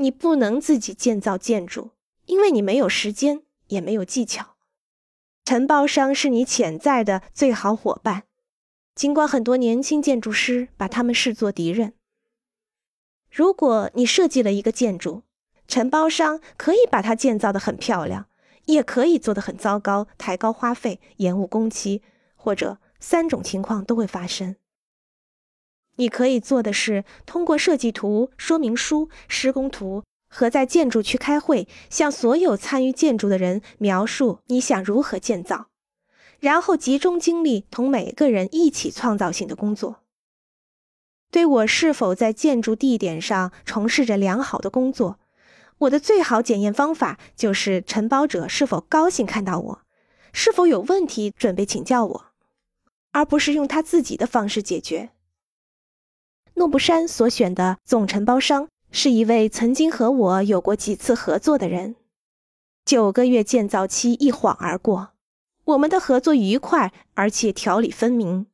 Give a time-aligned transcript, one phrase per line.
[0.00, 1.90] 你不能自己建造建筑，
[2.24, 4.56] 因为你没有时间，也没有技巧。
[5.44, 8.24] 承包商是你潜在的最好伙伴，
[8.94, 11.92] 尽管很多年轻建筑师把他们视作敌人。
[13.30, 15.22] 如果你设计了一个建筑，
[15.68, 18.26] 承包商可以把它建造的很漂亮，
[18.64, 22.02] 也可以做得很糟糕，抬高花费，延误工期，
[22.34, 24.56] 或者三种情况都会发生。
[26.00, 35.66] 你可以做的是，通过设计图、说明书、施工图和在建筑区开会，向所有参与建筑的人描述你想如何建造，
[36.38, 39.96] 然后集中精力同每个人一起创造性的工作。
[41.30, 45.18] 对我是否在建筑地点上从事着良好的工作，
[45.80, 49.82] 我的最好检验方法就是承包者是否高兴看到我，
[50.32, 52.26] 是否有问题准备请教我，
[53.12, 55.10] 而不是用他自己的方式解决。
[56.54, 61.96] 诺布山所选的总承包商是一位曾经和我有过几次合作的人。
[62.84, 65.10] 九个月建造期一晃而过，
[65.64, 68.46] 我们的合作愉快而且条理分明。